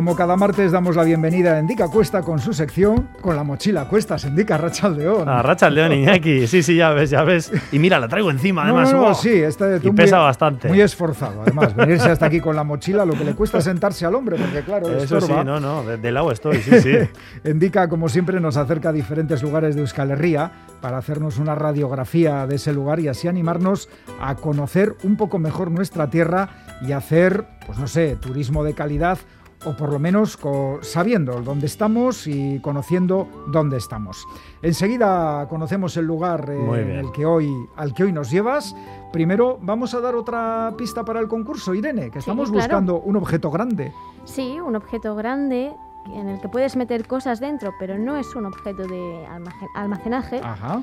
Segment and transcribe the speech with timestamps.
[0.00, 3.86] Como cada martes damos la bienvenida a Endica Cuesta con su sección Con la mochila
[3.86, 5.28] cuestas, Endica Rachaldeón.
[5.28, 6.46] Ah, Rachaldeón, Iñaki.
[6.46, 7.52] Sí, sí, ya ves, ya ves.
[7.70, 8.90] Y mira, la traigo encima, además.
[8.94, 10.68] No, no, sí, este y pesa bastante.
[10.68, 11.76] Muy esforzado, además.
[11.76, 14.88] Venirse hasta aquí con la mochila, lo que le cuesta sentarse al hombre, porque claro,
[14.88, 16.92] Eso sí, no, no, de, lado estoy, sí, sí.
[17.44, 22.46] Endica, como siempre, nos acerca a diferentes lugares de Euskal Herria para hacernos una radiografía
[22.46, 26.48] de ese lugar y así animarnos a conocer un poco mejor nuestra tierra
[26.80, 29.18] y hacer, pues no sé, turismo de calidad
[29.64, 30.38] o por lo menos
[30.82, 34.26] sabiendo dónde estamos y conociendo dónde estamos.
[34.62, 38.74] Enseguida conocemos el lugar eh, en el que hoy, al que hoy nos llevas.
[39.12, 43.50] Primero vamos a dar otra pista para el concurso, Irene, que estamos buscando un objeto
[43.50, 43.92] grande.
[44.24, 45.72] Sí, un objeto grande
[46.06, 49.26] en el que puedes meter cosas dentro, pero no es un objeto de
[49.74, 50.40] almacenaje.
[50.42, 50.82] Ajá.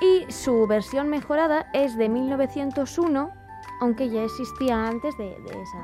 [0.00, 3.30] Y su versión mejorada es de 1901,
[3.84, 5.78] aunque ya existía antes de esa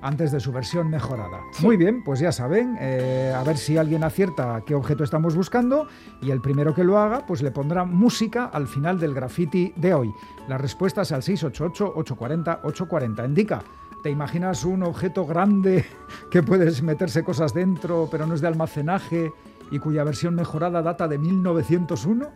[0.00, 1.42] antes de su versión mejorada.
[1.60, 5.86] Muy bien, pues ya saben, eh, a ver si alguien acierta qué objeto estamos buscando
[6.22, 9.92] y el primero que lo haga, pues le pondrá música al final del graffiti de
[9.94, 10.12] hoy.
[10.48, 13.24] Las respuestas al 688-840-840.
[13.26, 13.62] Indica,
[14.02, 15.84] ¿te imaginas un objeto grande
[16.30, 19.30] que puedes meterse cosas dentro, pero no es de almacenaje
[19.70, 22.28] y cuya versión mejorada data de 1901?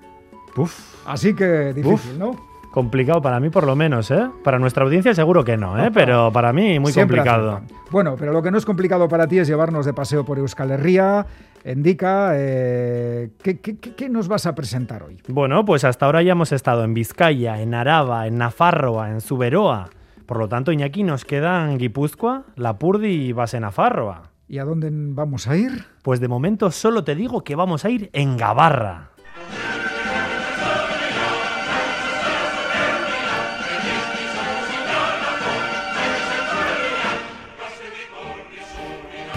[0.56, 1.06] Uf.
[1.06, 2.53] Así que difícil, ¿no?
[2.74, 4.28] Complicado para mí, por lo menos, ¿eh?
[4.42, 5.92] Para nuestra audiencia seguro que no, ¿eh?
[5.94, 7.60] Pero para mí muy complicado.
[7.92, 10.72] Bueno, pero lo que no es complicado para ti es llevarnos de paseo por Euskal
[10.72, 11.24] Herria.
[11.64, 15.22] Indica, eh, ¿qué, nos vas a presentar hoy?
[15.28, 19.90] Bueno, pues hasta ahora ya hemos estado en Vizcaya, en Araba, en Nafarroa, en Suberoa.
[20.26, 24.32] Por lo tanto, Iñaki, nos quedan Guipúzcoa, Lapurdi y Basenafarroa.
[24.48, 25.84] ¿Y a dónde vamos a ir?
[26.02, 29.13] Pues de momento solo te digo que vamos a ir en Gabarra.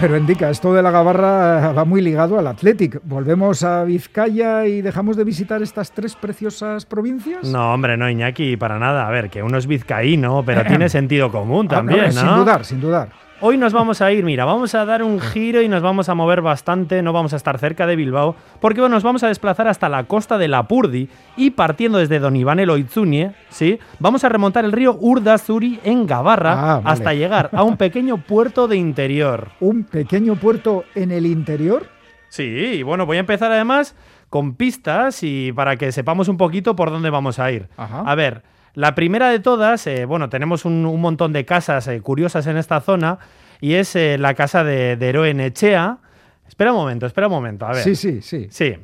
[0.00, 3.00] Pero indica, esto de la Gabarra va muy ligado al Athletic.
[3.02, 7.48] ¿Volvemos a Vizcaya y dejamos de visitar estas tres preciosas provincias?
[7.48, 9.08] No, hombre, no, Iñaki, para nada.
[9.08, 12.20] A ver, que uno es vizcaíno, pero tiene sentido común ah, también, ¿no?
[12.20, 13.08] Sin dudar, sin dudar.
[13.40, 16.14] Hoy nos vamos a ir, mira, vamos a dar un giro y nos vamos a
[16.16, 19.68] mover bastante, no vamos a estar cerca de Bilbao, porque bueno, nos vamos a desplazar
[19.68, 23.78] hasta la costa de Lapurdi y partiendo desde Don Iván Eloitzunie, ¿sí?
[24.00, 28.66] Vamos a remontar el río Urdazuri en Gabarra ah, hasta llegar a un pequeño puerto
[28.66, 29.50] de interior.
[29.60, 31.86] ¿Un pequeño puerto en el interior?
[32.30, 33.94] Sí, y bueno, voy a empezar además
[34.30, 37.68] con pistas y para que sepamos un poquito por dónde vamos a ir.
[37.76, 38.42] A ver,
[38.78, 42.80] la primera de todas, eh, bueno, tenemos un, montón de casas eh, curiosas en esta
[42.80, 43.18] zona
[43.60, 45.98] y es eh, la casa de, de Eroen Echea.
[46.46, 47.82] Espera un momento, espera un momento, a ver.
[47.82, 48.46] Sí, sí, sí.
[48.52, 48.76] Sí.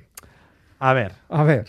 [0.80, 1.12] A ver.
[1.28, 1.66] A ver.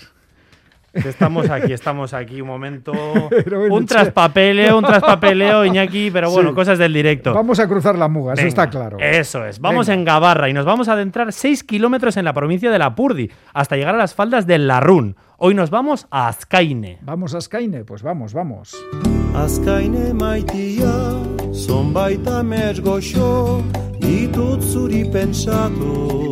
[0.95, 2.91] Estamos aquí, estamos aquí un momento.
[3.69, 7.33] un traspapeleo, un traspapeleo, Iñaki, pero bueno, cosas del directo.
[7.33, 8.97] Vamos a cruzar la muga, eso está claro.
[8.99, 9.59] Eso es.
[9.59, 13.31] Vamos en Gabarra y nos vamos a adentrar 6 kilómetros en la provincia de Lapurdi
[13.53, 15.15] hasta llegar a las faldas del Larrún.
[15.37, 16.99] Hoy nos vamos a Azkaine.
[17.01, 17.83] ¿Vamos a Azkaine?
[17.83, 18.75] Pues vamos, vamos.
[19.35, 20.93] Azkaine maitia,
[21.91, 22.41] baita
[23.99, 26.24] ditut zuri pensatuz.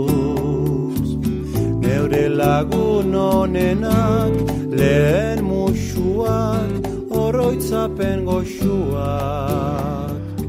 [2.03, 4.33] Neure lagun onenak,
[4.75, 6.83] lehen musuak,
[7.23, 10.02] oroitzapen goxuak.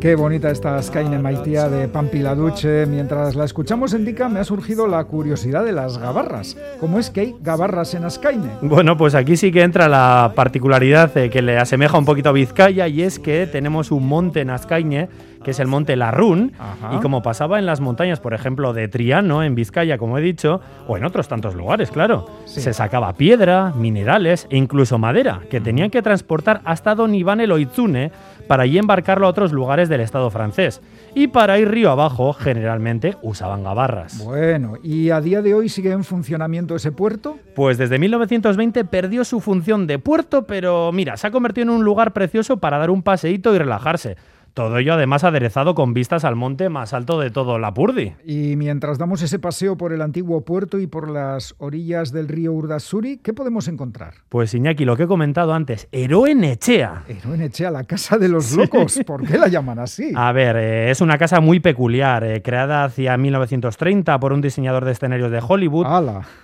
[0.05, 2.85] Qué bonita esta Skyne Maitía de Pampiladuche.
[2.85, 6.59] Mientras la escuchamos en Dica me ha surgido la curiosidad de las gabarras.
[6.79, 8.51] ¿Cómo es que hay gabarras en Ascaine?
[8.61, 12.87] Bueno, pues aquí sí que entra la particularidad que le asemeja un poquito a Vizcaya
[12.87, 15.09] y es que tenemos un monte en Ascaine
[15.45, 16.53] que es el monte Larrún,
[16.91, 20.61] y como pasaba en las montañas, por ejemplo, de Triano, en Vizcaya, como he dicho,
[20.89, 25.91] o en otros tantos lugares, claro, se sacaba piedra, minerales e incluso madera, que tenían
[25.91, 28.11] que transportar hasta Don Iván Eloizune
[28.46, 30.81] para allí embarcarlo a otros lugares del Estado francés.
[31.14, 34.23] Y para ir río abajo, generalmente usaban gabarras.
[34.25, 37.38] Bueno, ¿y a día de hoy sigue en funcionamiento ese puerto?
[37.55, 41.85] Pues desde 1920 perdió su función de puerto, pero mira, se ha convertido en un
[41.85, 44.17] lugar precioso para dar un paseíto y relajarse.
[44.55, 48.12] Todo ello además aderezado con vistas al monte más alto de todo Lapurdi.
[48.25, 52.53] Y mientras damos ese paseo por el antiguo puerto y por las orillas del río
[52.53, 54.15] Urdazuri, ¿qué podemos encontrar?
[54.29, 57.03] Pues Iñaki, lo que he comentado antes, Eroenechea.
[57.09, 59.01] Eroenechea, la casa de los locos.
[59.05, 60.12] ¿Por qué la llaman así?
[60.15, 64.85] A ver, eh, es una casa muy peculiar, eh, creada hacia 1930 por un diseñador
[64.85, 65.89] de escenarios de Hollywood,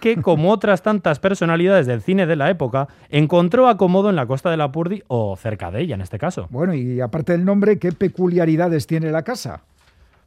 [0.01, 4.51] que como otras tantas personalidades del cine de la época, encontró acomodo en la costa
[4.51, 6.49] de Lapurdi o cerca de ella en este caso.
[6.51, 9.63] Bueno, y aparte del nombre, ¿qué peculiaridades tiene la casa?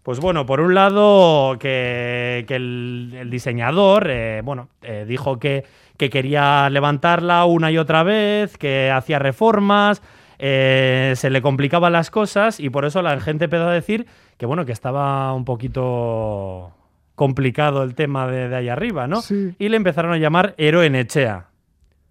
[0.03, 5.65] Pues bueno, por un lado que, el, diseñador, eh, bueno, eh, dijo que,
[5.97, 10.03] que, quería levantarla una y otra vez, que hacía reformas,
[10.37, 14.05] eh, se le complicaban las cosas y por eso la gente empezó a decir
[14.37, 16.73] que bueno, que estaba un poquito
[17.15, 19.21] complicado el tema de, de ahí arriba, ¿no?
[19.21, 19.55] Sí.
[19.57, 21.47] Y le empezaron a llamar Eroenechea.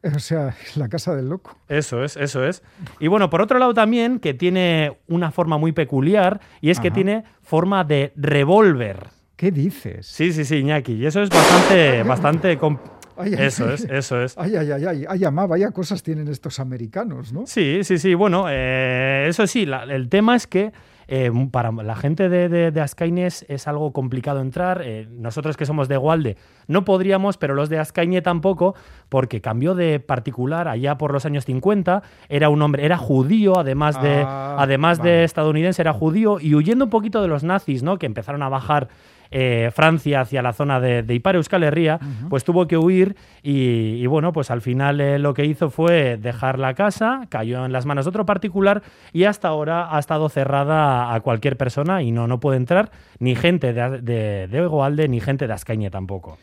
[0.17, 1.57] O sea, la casa del loco.
[1.69, 2.63] Eso es, eso es.
[2.99, 6.91] Y bueno, por otro lado también, que tiene una forma muy peculiar, y es que
[6.91, 9.07] tiene forma de revólver.
[9.37, 10.07] ¿Qué dices?
[10.07, 10.95] Sí, sí, sí, Iñaki.
[10.95, 12.59] Y eso es bastante, bastante...
[12.59, 12.79] com-
[13.17, 14.37] Ay, ay, Eso es, eso es.
[14.39, 17.47] Ay, ay, ay, ay, ay, ama, vaya cosas tienen estos americanos, ¿no?
[17.47, 18.15] Sí, sí, sí.
[18.15, 20.73] Bueno, eh, eso sí, la- el tema es que
[21.14, 24.81] eh, para la gente de, de, de Azkaine es, algo complicado entrar.
[24.82, 26.38] Eh, nosotros que somos de Gualde
[26.69, 28.75] no podríamos, pero los de Azkaine tampoco,
[29.11, 32.03] porque cambió de particular allá por los años 50.
[32.31, 35.11] Era un hombre, era judío, además de, Ah, además vale.
[35.11, 37.99] de estadounidense, era judío, y huyendo un poquito de los nazis, ¿no?
[37.99, 38.88] Que empezaron a bajar.
[39.32, 41.99] Eh, Francia hacia la zona de, de Ipar Euskal Herria,
[42.29, 46.19] pues tuvo que huir y, y bueno, pues al final eh, lo que hizo fue
[46.19, 48.82] dejar la casa, cayó en las manos de otro particular
[49.12, 53.34] y hasta ahora ha estado cerrada a cualquier persona y no, no puede entrar ni
[53.34, 56.38] gente de, de, ni gente de Azcaine tampoco.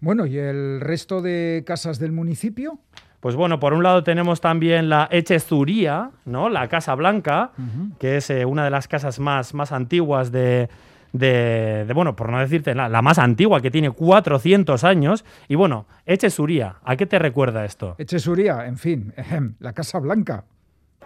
[0.00, 2.78] Bueno, ¿y el resto de casas del municipio?
[3.20, 6.50] Pues bueno, por un lado tenemos también la Echezuría, ¿no?
[6.50, 7.52] La Casa Blanca,
[7.98, 10.68] que es eh, una de las casas más, más antiguas de,
[11.14, 15.24] de, de, bueno, por no decirte la, la, más antigua, que tiene 400 años.
[15.48, 17.94] Y bueno, Echezuría, ¿a qué te recuerda esto?
[17.98, 20.44] Echezuría, en fin, ejem, la Casa Blanca.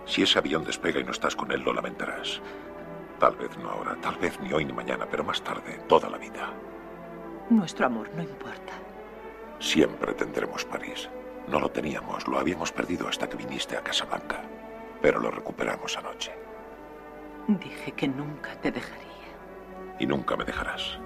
[0.06, 2.40] Si ese avión despega y no estás con él, lo lamentarás.
[3.20, 6.16] Tal vez no ahora, tal vez ni hoy ni mañana, pero más tarde, toda la
[6.16, 6.52] vida.
[7.50, 8.72] Nuestro amor no importa.
[9.58, 11.10] Siempre tendremos París.
[11.48, 14.42] No lo teníamos, lo habíamos perdido hasta que viniste a Casablanca.
[15.02, 16.32] Pero lo recuperamos anoche.
[17.46, 19.07] Dije que nunca te dejaría.
[19.98, 20.98] Y nunca me dejarás.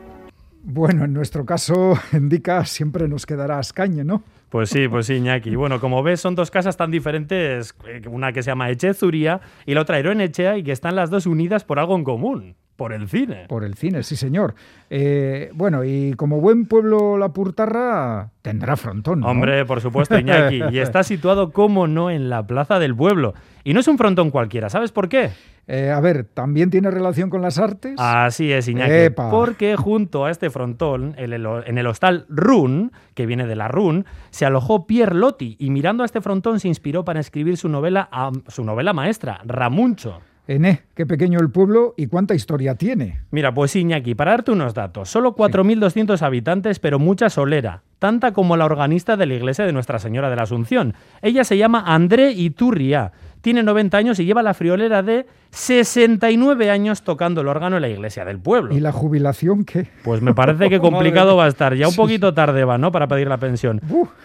[0.65, 4.23] Bueno, en nuestro caso, Indica siempre nos quedará Ascañe, ¿no?
[4.49, 5.57] Pues sí, pues sí, Iñaki.
[5.57, 9.75] Bueno, como ves, son dos casas tan diferentes, eh, una que se llama Echezuría y
[9.75, 13.09] la otra Eroenechea, y que están las dos unidas por algo en común, por el
[13.09, 13.45] cine.
[13.47, 14.57] Por el cine, sí, señor.
[14.91, 19.29] Eh, bueno, y como buen pueblo La Purtarra, tendrá frontón, ¿no?
[19.29, 20.63] Hombre, por supuesto, Iñaki.
[20.73, 23.35] y está situado, como no, en la plaza del pueblo.
[23.63, 25.31] Y no es un frontón cualquiera, ¿sabes por qué?
[25.69, 27.95] Eh, a ver, ¿también tiene relación con las artes?
[27.99, 28.91] Así es, Iñaki.
[28.91, 29.31] Epa.
[29.31, 34.45] Porque junto a este frontón, en el, hostal Run, que viene de la Run, se
[34.45, 38.11] alojó Pierre Loti y mirando a este frontón se inspiró para escribir su novela,
[38.49, 40.21] su novela maestra, Ramuncho.
[40.49, 43.21] Ené, qué pequeño el pueblo y cuánta historia tiene.
[43.31, 48.57] Mira, pues Iñaki, para darte unos datos, solo 4.200 habitantes, pero mucha solera, tanta como
[48.57, 50.95] la organista de la iglesia de Nuestra Señora de la Asunción.
[51.23, 57.03] Ella se llama André Iturria, tiene 90 años y lleva la friolera de 69 años
[57.03, 58.75] tocando el órgano en la iglesia del pueblo.
[58.75, 59.87] ¿Y la jubilación qué?
[60.03, 61.75] Pues me parece que complicado va a estar.
[61.75, 62.91] Ya un poquito tarde va, ¿no?
[62.91, 63.81] Para pedir la pensión.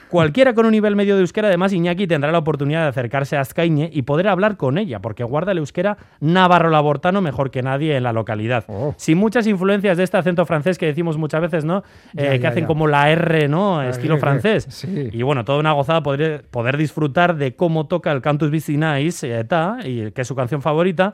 [0.10, 3.42] Cualquiera con un nivel medio de euskera, además, Iñaki tendrá la oportunidad de acercarse a
[3.42, 8.04] Azcaine y poder hablar con ella, porque guarda el euskera navarro-labortano mejor que nadie en
[8.04, 8.64] la localidad.
[8.68, 8.94] Oh.
[8.98, 11.84] Sin muchas influencias de este acento francés que decimos muchas veces, ¿no?
[12.14, 12.68] Ya, Eh, que ya, hacen ya.
[12.68, 13.81] como la R, ¿no?
[13.84, 14.66] La Estilo R, francés.
[14.69, 15.10] sí.
[15.12, 19.44] Y bueno, toda una gozada poder, poder disfrutar de cómo toca el Cantus Vicinais, eh,
[19.44, 21.14] ta, y que es su canción favorita.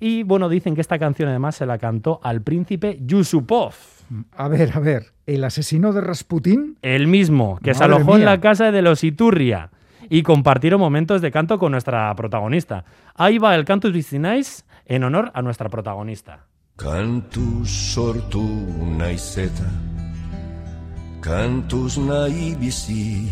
[0.00, 3.74] Y bueno, dicen que esta canción además se la cantó al príncipe Yusupov.
[4.32, 6.78] A ver, a ver, ¿el asesino de Rasputín?
[6.82, 9.70] El mismo, que se alojó en la casa de los Iturria
[10.08, 12.84] y compartieron momentos de canto con nuestra protagonista.
[13.14, 16.46] Ahí va el Cantus Vicinais en honor a nuestra protagonista.
[16.80, 18.40] Kantuz sortu
[18.96, 19.68] naiz eta
[21.20, 23.28] Kantuz nahi bizi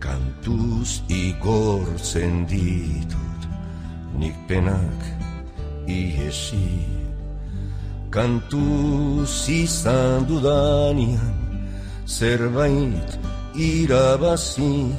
[0.00, 3.44] Kantuz igortzen ditut
[4.16, 5.04] Nik penak
[5.86, 6.86] ihesi
[8.10, 11.34] Kantuz izan dudanian
[12.06, 13.18] Zerbait
[13.56, 14.92] irabazi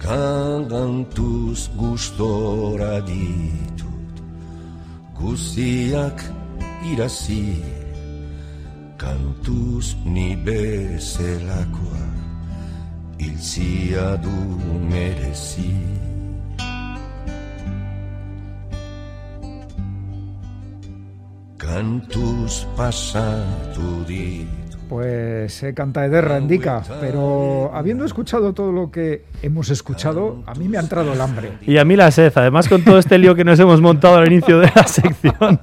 [0.00, 4.14] Kantuz gustora ditut
[5.18, 6.24] Guziak
[6.92, 7.60] irazi
[8.96, 12.06] Kantuz ni bezelakoa
[13.18, 14.38] Iltzia du
[14.90, 16.05] merezi
[24.88, 30.68] Pues eh, canta Ederra, indica, pero habiendo escuchado todo lo que hemos escuchado, a mí
[30.68, 31.52] me ha entrado el hambre.
[31.66, 34.30] Y a mí la sed, además con todo este lío que nos hemos montado al
[34.30, 35.58] inicio de la sección,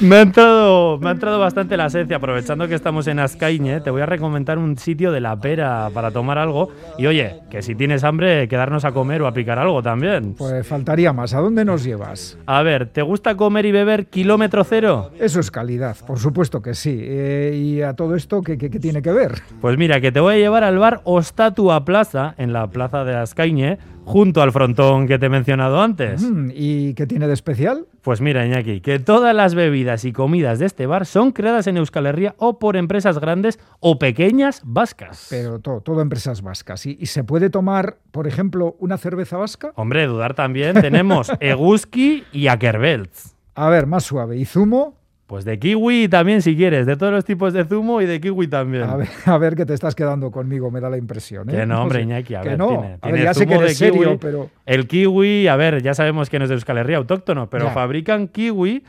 [0.00, 3.80] me ha entrado, me ha entrado bastante la sed y aprovechando que estamos en Azcaine,
[3.80, 6.70] te voy a recomendar un sitio de la pera para tomar algo.
[6.98, 10.34] Y oye, que si tienes hambre, quedarnos a comer o a picar algo también.
[10.38, 11.34] Pues faltaría más.
[11.34, 12.38] ¿A dónde nos llevas?
[12.46, 15.10] A ver, ¿te gusta comer y beber kilómetro cero?
[15.20, 16.98] Eso es calidad, por supuesto que sí.
[17.02, 19.32] Eh, y a todo esto, ¿qué ¿Qué, qué- qué tiene que ver?
[19.60, 23.14] Pues mira, que te voy a llevar al bar Ostatua Plaza, en la plaza de
[23.14, 26.22] Ascañe, junto al frontón que te he mencionado antes.
[26.22, 27.86] Mm, ¿Y qué tiene de especial?
[28.02, 31.76] Pues mira, Iñaki, que todas las bebidas y comidas de este bar son creadas en
[31.76, 35.26] Euskal Herria o por empresas grandes o pequeñas vascas.
[35.30, 36.86] Pero todo, todo empresas vascas.
[36.86, 39.72] ¿Y, y se puede tomar, por ejemplo, una cerveza vasca?
[39.76, 43.34] Hombre, dudar también, tenemos Eguski y Akerbelts.
[43.54, 44.36] A ver, más suave.
[44.36, 45.03] ¿Y zumo?
[45.26, 48.46] Pues de kiwi también si quieres, de todos los tipos de zumo y de kiwi
[48.46, 48.84] también.
[48.84, 51.48] A ver, a ver que te estás quedando conmigo, me da la impresión.
[51.48, 51.52] ¿eh?
[51.52, 52.02] Que no, hombre.
[52.02, 52.68] Iñaki, a que ver, no.
[52.68, 53.98] tiene, a ver, ya sé que eres de kiwi.
[54.04, 54.50] serio, pero...
[54.66, 57.70] El kiwi, a ver, ya sabemos que no es de Euskal Herria autóctono, pero Ya.
[57.72, 58.84] fabrican kiwi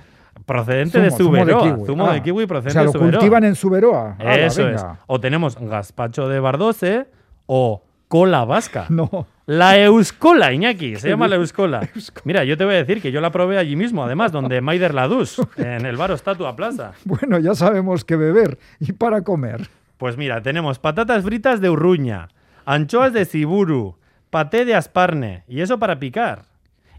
[0.46, 1.86] procedente de Zumo, zumo de kiwi.
[1.86, 4.18] Zumo Ah, de kiwi O procedente sea, de lo cultivan en Suberoa.
[4.20, 4.86] Eso es.
[5.08, 7.06] O tenemos gazpacho de Bardose
[7.46, 8.88] o cola vasca.
[8.90, 9.26] No.
[9.46, 11.88] La Euscola, Iñaki, se llama la Euscola.
[12.24, 14.94] Mira, yo te voy a decir que yo la probé allí mismo, además, donde Maider
[14.94, 16.94] Ladus, en el bar Ostatua Plaza.
[17.04, 18.58] Bueno, ya sabemos qué beber.
[18.80, 19.68] ¿Y para comer?
[19.98, 22.30] Pues mira, tenemos patatas fritas de urruña,
[22.66, 23.98] anchoas de ciburu,
[24.30, 26.44] paté de asparne, y eso para picar.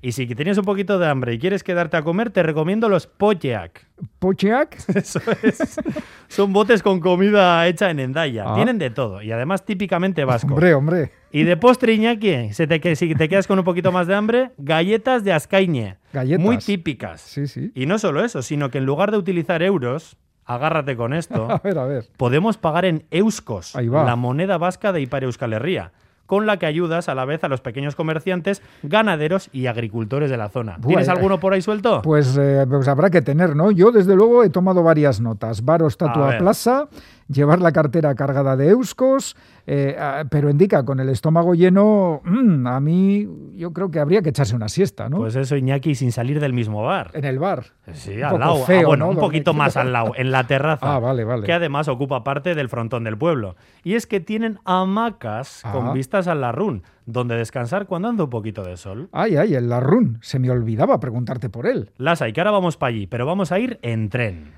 [0.03, 3.07] Y si tienes un poquito de hambre y quieres quedarte a comer, te recomiendo los
[3.07, 3.87] pocheak.
[4.19, 4.77] ¿Pocheak?
[4.95, 5.81] Eso es.
[6.29, 8.45] Son botes con comida hecha en Endaya.
[8.47, 8.55] Ah.
[8.55, 10.53] Tienen de todo y además típicamente vasco.
[10.55, 11.13] Hombre, hombre.
[11.33, 14.51] Y de postre, Iñaki, se te, si te quedas con un poquito más de hambre,
[14.59, 15.97] galletas de Ascañe.
[16.13, 16.45] Galletas.
[16.45, 17.21] Muy típicas.
[17.21, 17.73] Sí, sí.
[17.75, 21.59] Y no solo eso, sino que en lugar de utilizar euros, agárrate con esto, A
[21.59, 22.05] ver, a ver.
[22.17, 24.05] podemos pagar en euskos, Ahí va.
[24.05, 25.93] la moneda vasca de Ipar Euskal Herria,
[26.27, 30.37] con la que ayudas a la vez a los pequeños comerciantes, ganaderos y agricultores de
[30.37, 30.77] la zona.
[30.79, 31.13] Buah, ¿Tienes eh.
[31.13, 32.03] alguno por ahí suelto?
[32.03, 33.71] Pues, eh, pues habrá que tener, ¿no?
[33.71, 35.65] Yo, desde luego, he tomado varias notas.
[35.65, 36.39] Bar A Ostatua ver.
[36.39, 36.89] Plaza,
[37.29, 42.67] llevar la cartera cargada de euskos, eh, ah, pero indica, con el estómago lleno, mm,
[42.67, 45.17] a mí yo creo que habría que echarse una siesta, ¿no?
[45.19, 47.11] Pues eso, Iñaki, sin salir del mismo bar.
[47.15, 47.65] en el bar.
[47.93, 48.65] Sí, al lado.
[48.69, 49.11] Ah, bueno, ¿no?
[49.11, 50.95] un poquito más al lado, en la terraza.
[50.95, 51.45] Ah, vale, vale.
[51.45, 53.57] Que además ocupa parte del frontón del pueblo.
[53.83, 55.73] Y es que tienen hamacas Ah.
[55.73, 59.09] con vistas al Larrún, donde descansar cuando anda un poquito de sol.
[59.13, 60.19] Ay, ay, el Larrún.
[60.23, 61.91] Se me olvidaba preguntarte por él.
[61.97, 64.53] Las hay, que ahora vamos para allí, pero vamos a ir en tren.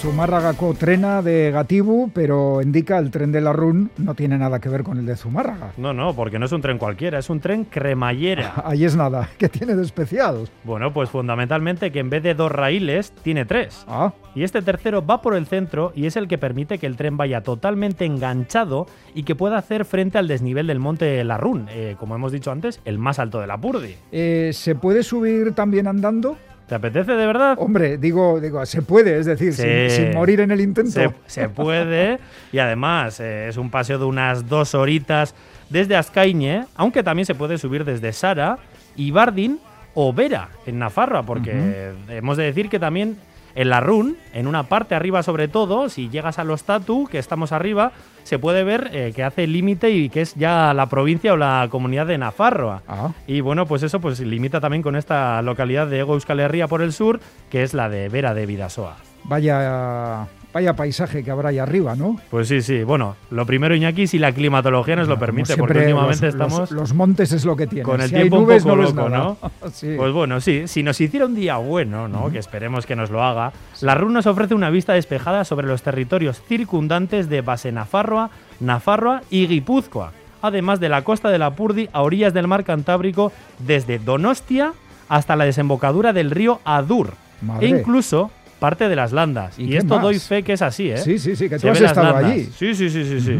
[0.00, 4.82] Zumárragako trena de Gatibu, pero indica el tren de Larrún no tiene nada que ver
[4.84, 5.72] con el de Zumárraga.
[5.78, 8.54] No, no, porque no es un tren cualquiera, es un tren cremallera.
[8.66, 9.30] Ahí es nada.
[9.38, 10.48] ¿Qué tiene de especial?
[10.64, 13.84] Bueno, pues fundamentalmente que en vez de dos raíles, tiene tres.
[13.88, 16.96] Ah, Y este tercero va por el centro y es el que permite que el
[16.96, 21.96] tren vaya totalmente enganchado y que pueda hacer frente al desnivel del monte Larrún, eh,
[21.98, 23.96] como hemos dicho antes, el más alto de la Purdi.
[24.12, 26.36] eh, ¿se puede subir también andando?
[26.68, 27.56] ¿Te apetece de verdad?
[27.60, 29.90] Hombre, digo, digo, se puede, es decir, sin, Sí.
[30.02, 30.90] sin morir en el intento.
[30.90, 32.18] Se, se puede
[32.52, 35.34] y además eh, es un paseo de unas dos horitas
[35.70, 38.58] desde Ascañe, aunque también se puede subir desde Sara,
[38.96, 39.60] Ibardin
[39.94, 43.16] o Vera en Nafarroa, porque hemos de decir que también
[43.56, 47.18] en la Run, en una parte arriba sobre todo, si llegas a los Tatu, que
[47.18, 47.90] estamos arriba,
[48.22, 51.66] se puede ver eh, que hace límite y que es ya la provincia o la
[51.70, 52.82] comunidad de Nafarroa.
[52.86, 56.68] Ah, Y bueno, pues eso pues limita también con esta localidad de Ego Euskal Herria
[56.68, 57.18] por el sur,
[57.50, 58.96] que es la de Vera de Vidasoa.
[59.24, 62.18] vaya, vaya paisaje que habrá ahí arriba, ¿no?
[62.30, 62.82] Pues sí, sí.
[62.82, 66.70] Bueno, lo primero, Iñaki, si la climatología nos lo permite, porque últimamente los, estamos los-
[66.70, 67.84] los montes es lo que tienen.
[67.84, 69.24] con el si hay tiempo nubes, un poco no loco, nada.
[69.42, 69.50] ¿no?
[69.72, 69.94] Sí.
[69.96, 72.30] Pues bueno, sí, si nos hiciera un día bueno, ¿no?
[72.30, 75.82] Que esperemos que nos lo haga, la RUN nos ofrece una vista despejada sobre los
[75.82, 81.88] territorios circundantes de Base Nafarroa, Nafarroa y Guipúzcoa, además de la costa de la Purdi
[81.92, 84.72] a orillas del mar Cantábrico desde Donostia
[85.08, 87.66] hasta la desembocadura del río Adur Madre.
[87.66, 89.58] e incluso parte de las landas.
[89.58, 90.02] ¿Y esto más?
[90.02, 90.96] doy fe que es así, ¿eh?
[90.98, 92.32] Sí, sí, sí, que tú has estado landas.
[92.32, 92.44] allí.
[92.56, 93.38] Sí, sí, sí, sí, sí.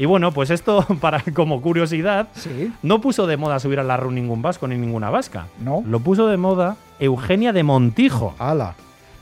[0.00, 3.96] Y bueno, pues esto, para como curiosidad, Sí, no puso de moda subir a la
[3.96, 5.46] RUN ningún vasco ni ninguna vasca.
[5.60, 5.82] no.
[5.86, 8.74] Lo puso de moda Eugenia de Montijo, Ala.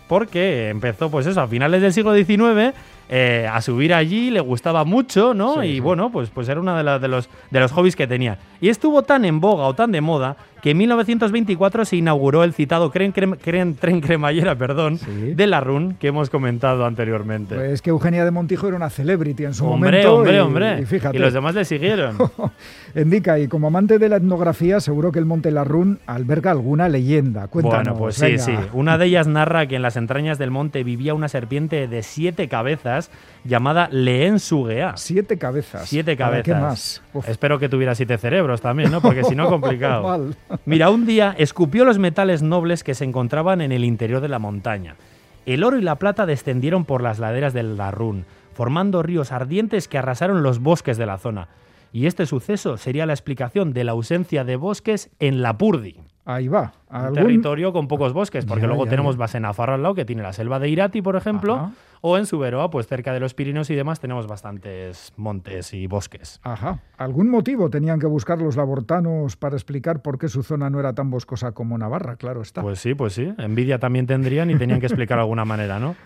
[0.09, 2.75] porque empezó, pues eso, a finales del siglo XIX
[3.09, 5.61] eh, a subir allí, le gustaba mucho, ¿no?
[5.63, 5.81] Sí, y sí.
[5.81, 8.39] bueno, pues, pues era uno de, la- de los, de los hobbies que tenía.
[8.61, 12.53] Y estuvo tan en boga o tan de moda que en 1924 se inauguró el
[12.53, 15.35] citado tren, crem- crem- tren cremallera perdón, Sí.
[15.35, 17.55] de la RUN que hemos comentado anteriormente.
[17.55, 20.15] Pues que Eugenia de Montijo era una celebrity en su hombre, momento.
[20.17, 20.81] hombre, y- hombre.
[20.83, 21.17] Y fíjate.
[21.17, 22.17] Y los demás le siguieron.
[22.95, 27.49] Indica, y como amante de la etnografía, seguro que el Monte Larrún alberga alguna leyenda.
[27.49, 27.85] Cuéntanos.
[27.85, 28.43] Bueno, pues sí, venga.
[28.43, 28.53] sí.
[28.73, 32.49] Una de ellas narra que en las entrañas del monte vivía una serpiente de siete
[32.49, 33.11] cabezas
[33.45, 34.95] llamada Leen Sugea.
[34.97, 35.89] Siete cabezas.
[35.89, 36.45] Siete ¿Para cabezas.
[36.45, 37.03] ¿Qué más?
[37.13, 37.29] Uf.
[37.29, 39.01] Espero que tuviera siete cerebros también, ¿no?
[39.03, 40.03] Porque si no, complicado.
[40.03, 40.35] Mal.
[40.65, 44.39] Mira, un día escupió los metales nobles que se encontraban en el interior de la
[44.39, 44.97] montaña.
[45.45, 48.25] El oro y la plata descendieron por las laderas del Darrún,
[48.55, 51.49] formando ríos ardientes que arrasaron los bosques de la zona.
[51.97, 55.99] Y este suceso sería la explicación de la ausencia de bosques en Lapurdi.
[56.27, 56.75] Ahí va.
[56.91, 59.21] Un ¿Algún- territorio con pocos bosques, porque Ya, luego ya, tenemos ya.
[59.21, 61.71] Basenafarro al lado, que tiene la selva de Irati, por ejemplo, Ajá.
[62.03, 66.39] o en Suberoa, pues cerca de los Pirineos y demás, tenemos bastantes montes y bosques.
[66.43, 66.81] Ajá.
[66.99, 70.93] ¿Algún motivo tenían que buscar los labortanos para explicar por qué su zona no era
[70.93, 72.17] tan boscosa como Navarra?
[72.17, 72.61] Claro está.
[72.61, 73.33] Pues sí, pues sí.
[73.39, 75.97] Envidia también tendrían y tenían que explicar de alguna manera, ¿no?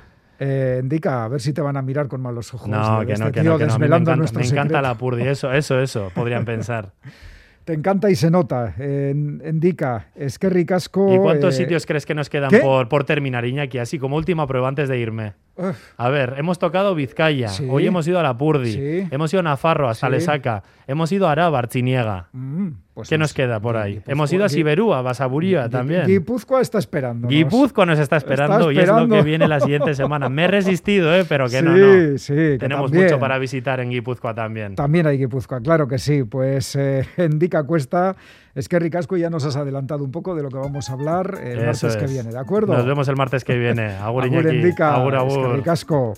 [0.42, 2.66] Eh, indica, a ver si te van a mirar con malos ojos.
[2.66, 3.78] No, de que este no, que tío no, que no.
[3.78, 5.22] Me encanta, me la purdi.
[5.22, 6.92] Eso, eso, eso, podrían pensar.
[7.64, 8.74] Te encanta y se nota.
[8.78, 11.14] En- indica, es que ricasco.
[11.14, 12.58] ¿Y cuántos eh, sitios crees que nos quedan ¿qué?
[12.58, 13.78] por, por terminar, Iñaki?
[13.78, 15.34] Así como última prueba antes de irme.
[15.60, 17.66] Uf, A ver, hemos tocado Vizcaya, Sí.
[17.70, 19.08] hoy hemos ido a la Purdi, Sí.
[19.10, 20.12] hemos ido a Nafarro, hasta Sí.
[20.12, 22.28] Lesaca, hemos ido a Araba, Archiniega.
[22.32, 24.02] mm, pues ¿Qué no nos queda por ahí?
[24.06, 26.06] Hemos ido a Siberúa, a Basaburía también.
[26.06, 27.28] Guipúzcoa está esperando.
[27.28, 29.16] Guipúzcoa nos está esperando, y es lo esperando.
[29.16, 30.28] que viene la siguiente semana.
[30.28, 31.24] Me he resistido, ¿eh?
[31.28, 32.18] pero que no, no.
[32.18, 33.04] sí, que Tenemos también.
[33.04, 34.74] mucho para visitar en Guipúzcoa también.
[34.74, 36.24] También hay Guipúzcoa, claro que sí.
[36.24, 38.16] Pues eh, indica Cuesta,
[38.54, 41.38] es que ricasco ya nos has adelantado un poco de lo que vamos a hablar
[41.42, 42.12] el Eso martes que es.
[42.12, 42.74] viene, ¿de acuerdo?
[42.74, 43.92] Nos vemos el martes que viene.
[43.96, 44.56] Agur, Agur Iñaki.
[44.56, 45.56] indica, Agur, es que agur.
[45.56, 46.14] ricasco.